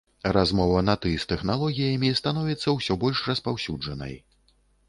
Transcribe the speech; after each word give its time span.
Размова 0.35 0.79
на 0.87 0.95
ты 1.03 1.11
з 1.25 1.29
тэхналогіямі 1.33 2.09
становіцца 2.21 2.75
ўсё 2.79 2.99
больш 3.05 3.23
распаўсюджанай. 3.33 4.19